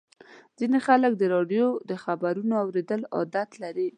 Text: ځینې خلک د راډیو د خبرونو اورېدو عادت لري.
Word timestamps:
ځینې 0.59 0.79
خلک 0.87 1.13
د 1.17 1.23
راډیو 1.35 1.67
د 1.89 1.91
خبرونو 2.05 2.53
اورېدو 2.63 2.97
عادت 3.15 3.49
لري. 3.63 3.87